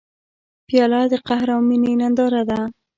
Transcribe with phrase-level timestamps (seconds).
[0.67, 2.59] پیاله د قهر او مینې ننداره ده.